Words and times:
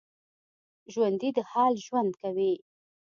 ژوندي 0.93 1.29
د 1.37 1.39
حال 1.51 1.73
ژوند 1.85 2.11
کوي 2.21 2.53